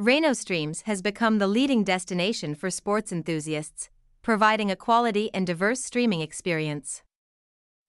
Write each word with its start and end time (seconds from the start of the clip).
Raino 0.00 0.34
Streams 0.34 0.80
has 0.86 1.02
become 1.02 1.36
the 1.36 1.46
leading 1.46 1.84
destination 1.84 2.54
for 2.54 2.70
sports 2.70 3.12
enthusiasts, 3.12 3.90
providing 4.22 4.70
a 4.70 4.76
quality 4.76 5.28
and 5.34 5.46
diverse 5.46 5.84
streaming 5.84 6.22
experience. 6.22 7.02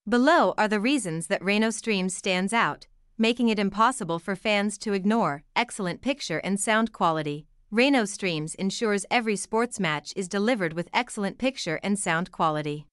Below 0.10 0.54
are 0.58 0.68
the 0.68 0.82
reasons 0.82 1.28
that 1.28 1.42
Raino 1.42 1.72
Streams 1.72 2.14
stands 2.14 2.52
out, 2.52 2.86
making 3.18 3.48
it 3.48 3.58
impossible 3.58 4.20
for 4.20 4.36
fans 4.36 4.78
to 4.80 4.92
ignore 4.92 5.44
excellent 5.56 6.02
picture 6.02 6.40
and 6.40 6.60
sound 6.60 6.92
quality. 6.92 7.48
Raino 7.72 8.06
Streams 8.06 8.56
ensures 8.56 9.06
every 9.10 9.38
sports 9.38 9.80
match 9.80 10.12
is 10.18 10.28
delivered 10.28 10.74
with 10.74 10.90
excellent 10.94 11.38
picture 11.38 11.80
and 11.82 11.98
sound 11.98 12.30
quality. 12.30 12.88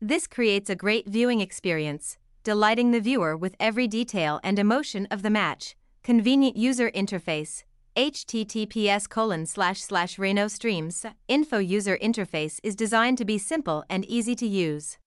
This 0.00 0.26
creates 0.26 0.68
a 0.68 0.74
great 0.74 1.06
viewing 1.06 1.40
experience, 1.40 2.18
delighting 2.42 2.90
the 2.90 2.98
viewer 2.98 3.36
with 3.36 3.54
every 3.60 3.86
detail 3.86 4.40
and 4.42 4.58
emotion 4.58 5.06
of 5.08 5.22
the 5.22 5.30
match. 5.30 5.76
Convenient 6.02 6.56
user 6.56 6.90
interface 6.90 7.62
https 7.96 9.08
colon 9.08 9.46
slash 9.46 9.80
slash 9.80 10.16
Raino 10.16 10.50
Streams 10.50 11.06
info 11.28 11.58
user 11.58 11.96
interface 11.98 12.58
is 12.64 12.74
designed 12.74 13.18
to 13.18 13.24
be 13.24 13.38
simple 13.38 13.84
and 13.88 14.04
easy 14.06 14.34
to 14.34 14.46
use. 14.46 14.98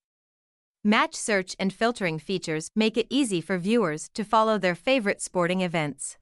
Match 0.83 1.13
search 1.13 1.53
and 1.59 1.73
filtering 1.73 2.17
features 2.17 2.69
make 2.75 2.95
it 2.95 3.07
easy 3.09 3.41
for 3.41 3.57
viewers 3.57 4.09
to 4.13 4.23
follow 4.23 4.57
their 4.57 4.75
favorite 4.75 5.21
sporting 5.21 5.59
events. 5.59 6.17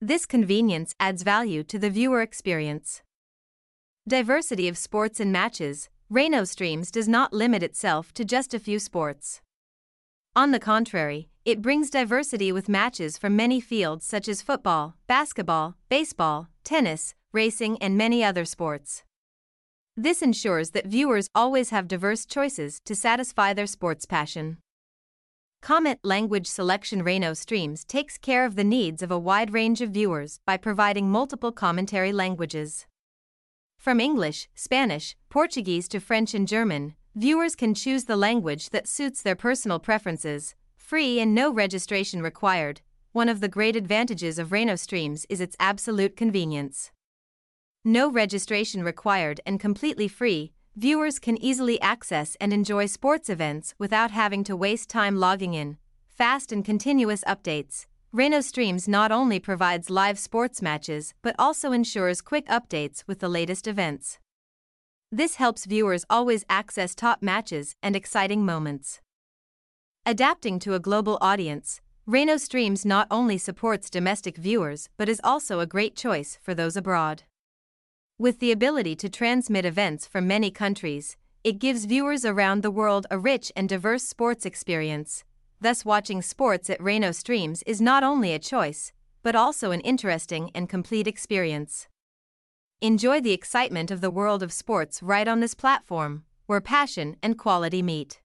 This 0.00 0.26
convenience 0.26 0.94
adds 0.98 1.22
value 1.22 1.62
to 1.64 1.78
the 1.78 1.90
viewer 1.90 2.22
experience. 2.22 3.02
Diversity 4.08 4.66
of 4.66 4.76
sports 4.76 5.20
and 5.20 5.30
matches, 5.30 5.90
Raino 6.10 6.48
Streams 6.48 6.90
does 6.90 7.06
not 7.06 7.32
limit 7.32 7.62
itself 7.62 8.12
to 8.14 8.24
just 8.24 8.52
a 8.52 8.58
few 8.58 8.80
sports. 8.80 9.42
On 10.34 10.50
the 10.50 10.58
contrary, 10.60 11.28
it 11.48 11.62
brings 11.62 11.88
diversity 11.88 12.52
with 12.52 12.68
matches 12.68 13.16
from 13.16 13.34
many 13.34 13.58
fields 13.58 14.04
such 14.04 14.28
as 14.28 14.42
football, 14.42 14.94
basketball, 15.06 15.74
baseball, 15.88 16.46
tennis, 16.62 17.14
racing, 17.32 17.78
and 17.80 17.96
many 17.96 18.22
other 18.22 18.44
sports. 18.44 19.02
This 19.96 20.20
ensures 20.20 20.72
that 20.72 20.84
viewers 20.84 21.30
always 21.34 21.70
have 21.70 21.88
diverse 21.88 22.26
choices 22.26 22.80
to 22.84 22.94
satisfy 22.94 23.54
their 23.54 23.66
sports 23.66 24.04
passion. 24.04 24.58
Comment 25.62 25.98
Language 26.04 26.46
Selection 26.46 27.02
Raino 27.02 27.34
Streams 27.34 27.82
takes 27.82 28.18
care 28.18 28.44
of 28.44 28.54
the 28.54 28.62
needs 28.62 29.02
of 29.02 29.10
a 29.10 29.18
wide 29.18 29.54
range 29.54 29.80
of 29.80 29.92
viewers 29.92 30.40
by 30.44 30.58
providing 30.58 31.10
multiple 31.10 31.50
commentary 31.50 32.12
languages. 32.12 32.86
From 33.78 34.00
English, 34.00 34.50
Spanish, 34.54 35.16
Portuguese 35.30 35.88
to 35.88 35.98
French 35.98 36.34
and 36.34 36.46
German, 36.46 36.94
viewers 37.14 37.56
can 37.56 37.72
choose 37.72 38.04
the 38.04 38.16
language 38.16 38.68
that 38.68 38.86
suits 38.86 39.22
their 39.22 39.34
personal 39.34 39.78
preferences, 39.78 40.54
free 40.88 41.20
and 41.20 41.34
no 41.34 41.52
registration 41.52 42.22
required. 42.22 42.80
One 43.12 43.28
of 43.28 43.40
the 43.42 43.54
great 43.56 43.76
advantages 43.76 44.38
of 44.38 44.48
Raino 44.48 44.78
Streams 44.78 45.26
is 45.28 45.38
its 45.38 45.54
absolute 45.60 46.16
convenience. 46.16 46.92
No 47.84 48.10
registration 48.10 48.82
required 48.82 49.38
and 49.44 49.60
completely 49.60 50.08
free, 50.08 50.52
viewers 50.76 51.18
can 51.18 51.36
easily 51.44 51.78
access 51.82 52.38
and 52.40 52.54
enjoy 52.54 52.86
sports 52.86 53.28
events 53.28 53.74
without 53.78 54.12
having 54.12 54.42
to 54.44 54.56
waste 54.56 54.88
time 54.88 55.16
logging 55.16 55.52
in. 55.52 55.76
Fast 56.08 56.52
and 56.52 56.64
continuous 56.64 57.22
updates. 57.24 57.84
Raino 58.10 58.42
Streams 58.42 58.88
not 58.88 59.12
only 59.12 59.38
provides 59.38 59.90
live 59.90 60.18
sports 60.18 60.62
matches 60.62 61.12
but 61.20 61.36
also 61.38 61.70
ensures 61.70 62.22
quick 62.22 62.46
updates 62.46 63.04
with 63.06 63.18
the 63.18 63.28
latest 63.28 63.66
events. 63.66 64.18
This 65.12 65.34
helps 65.34 65.66
viewers 65.66 66.06
always 66.08 66.46
access 66.48 66.94
top 66.94 67.20
matches 67.20 67.76
and 67.82 67.94
exciting 67.94 68.46
moments. 68.46 69.02
Adapting 70.06 70.58
to 70.58 70.74
a 70.74 70.80
global 70.80 71.18
audience, 71.20 71.80
Raino 72.08 72.40
Streams 72.40 72.86
not 72.86 73.06
only 73.10 73.36
supports 73.36 73.90
domestic 73.90 74.36
viewers 74.36 74.88
but 74.96 75.08
is 75.08 75.20
also 75.22 75.60
a 75.60 75.66
great 75.66 75.94
choice 75.94 76.38
for 76.42 76.54
those 76.54 76.76
abroad. 76.76 77.24
With 78.18 78.40
the 78.40 78.50
ability 78.50 78.96
to 78.96 79.08
transmit 79.08 79.64
events 79.64 80.06
from 80.06 80.26
many 80.26 80.50
countries, 80.50 81.16
it 81.44 81.58
gives 81.58 81.84
viewers 81.84 82.24
around 82.24 82.62
the 82.62 82.70
world 82.70 83.06
a 83.10 83.18
rich 83.18 83.52
and 83.54 83.68
diverse 83.68 84.02
sports 84.02 84.46
experience. 84.46 85.24
Thus, 85.60 85.84
watching 85.84 86.22
sports 86.22 86.70
at 86.70 86.80
Raino 86.80 87.14
Streams 87.14 87.62
is 87.64 87.80
not 87.80 88.02
only 88.02 88.32
a 88.32 88.38
choice, 88.38 88.92
but 89.22 89.36
also 89.36 89.70
an 89.70 89.80
interesting 89.80 90.50
and 90.54 90.68
complete 90.68 91.06
experience. 91.06 91.88
Enjoy 92.80 93.20
the 93.20 93.32
excitement 93.32 93.90
of 93.90 94.00
the 94.00 94.10
world 94.10 94.42
of 94.42 94.52
sports 94.52 95.02
right 95.02 95.28
on 95.28 95.40
this 95.40 95.54
platform, 95.54 96.24
where 96.46 96.60
passion 96.60 97.16
and 97.22 97.36
quality 97.36 97.82
meet. 97.82 98.20